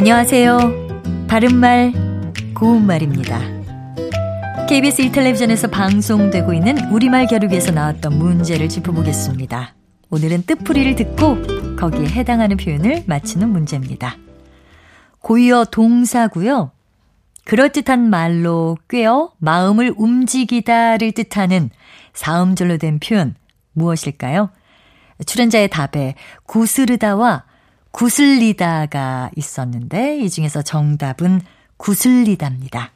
안녕하세요. 0.00 1.26
바른말, 1.28 1.92
고운말입니다. 2.54 3.38
KBS 4.66 5.02
1텔레비전에서 5.02 5.70
방송되고 5.70 6.54
있는 6.54 6.90
우리말 6.90 7.26
겨루기에서 7.26 7.72
나왔던 7.72 8.18
문제를 8.18 8.70
짚어보겠습니다. 8.70 9.74
오늘은 10.08 10.44
뜻풀이를 10.46 10.94
듣고 10.94 11.76
거기에 11.76 12.06
해당하는 12.06 12.56
표현을 12.56 13.04
맞히는 13.06 13.50
문제입니다. 13.50 14.16
고이어 15.18 15.66
동사고요. 15.66 16.70
그럴듯한 17.44 18.08
말로 18.08 18.78
꿰어 18.88 19.32
마음을 19.36 19.92
움직이다를 19.94 21.12
뜻하는 21.12 21.68
사음절로 22.14 22.78
된 22.78 23.00
표현 23.00 23.34
무엇일까요? 23.74 24.48
출연자의 25.26 25.68
답에 25.68 26.14
구스르다와 26.44 27.49
구슬리다가 27.90 29.30
있었는데 29.36 30.18
이 30.18 30.30
중에서 30.30 30.62
정답은 30.62 31.40
구슬리다입니다. 31.76 32.92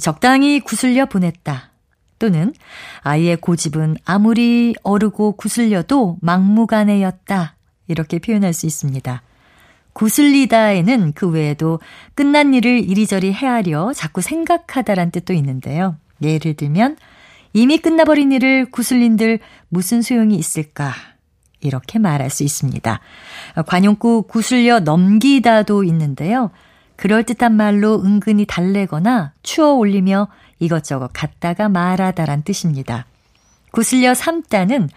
적당히 0.00 0.60
구슬려 0.60 1.06
보냈다. 1.06 1.70
또는 2.18 2.54
아이의 3.00 3.36
고집은 3.38 3.96
아무리 4.04 4.74
어르고 4.84 5.32
구슬려도 5.32 6.18
막무가내였다. 6.20 7.56
이렇게 7.88 8.20
표현할 8.20 8.52
수 8.52 8.66
있습니다. 8.66 9.22
구슬리다에는 9.92 11.12
그 11.14 11.28
외에도 11.28 11.80
끝난 12.14 12.54
일을 12.54 12.88
이리저리 12.88 13.32
헤아려 13.32 13.92
자꾸 13.92 14.20
생각하다란 14.20 15.10
뜻도 15.10 15.32
있는데요. 15.34 15.96
예를 16.22 16.54
들면 16.54 16.96
이미 17.52 17.78
끝나버린 17.78 18.32
일을 18.32 18.70
구슬린들 18.70 19.40
무슨 19.68 20.00
소용이 20.00 20.36
있을까? 20.36 20.94
이렇게 21.62 21.98
말할 21.98 22.28
수 22.30 22.42
있습니다. 22.42 23.00
관용구 23.66 24.24
구슬려 24.28 24.80
넘기다도 24.80 25.84
있는데요. 25.84 26.50
그럴듯한 26.96 27.54
말로 27.54 28.02
은근히 28.04 28.44
달래거나 28.44 29.32
추어 29.42 29.72
올리며 29.72 30.28
이것저것 30.58 31.10
갖다가 31.12 31.68
말하다란 31.68 32.42
뜻입니다. 32.42 33.06
구슬려 33.72 34.14
삼다는 34.14 34.88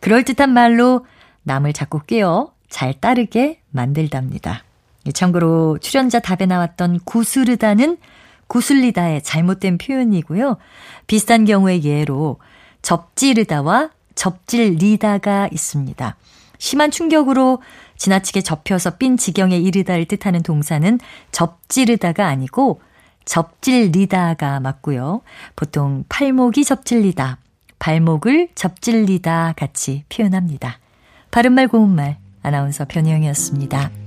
그럴듯한 0.00 0.50
말로 0.50 1.04
남을 1.42 1.72
자꾸 1.72 2.00
깨어 2.00 2.52
잘 2.68 2.94
따르게 2.94 3.60
만들답니다. 3.70 4.64
참고로 5.12 5.78
출연자 5.78 6.20
답에 6.20 6.46
나왔던 6.46 7.00
구스르다는 7.04 7.98
구슬리다의 8.46 9.22
잘못된 9.22 9.78
표현이고요. 9.78 10.58
비슷한 11.06 11.44
경우의 11.44 11.84
예로 11.84 12.38
접지르다와 12.82 13.90
접질 14.14 14.74
리다가 14.74 15.48
있습니다. 15.52 16.16
심한 16.58 16.90
충격으로 16.90 17.60
지나치게 17.96 18.42
접혀서 18.42 18.98
삔 18.98 19.16
지경에 19.16 19.56
이르다를 19.56 20.06
뜻하는 20.06 20.42
동사는 20.42 20.98
접지르다가 21.30 22.26
아니고 22.26 22.80
접질리다가 23.24 24.60
맞고요. 24.60 25.22
보통 25.56 26.04
팔목이 26.08 26.64
접질리다, 26.64 27.38
발목을 27.78 28.48
접질리다 28.54 29.54
같이 29.56 30.04
표현합니다. 30.08 30.78
바른말 31.30 31.68
고운말 31.68 32.18
아나운서 32.42 32.84
변희영이었습니다. 32.84 34.01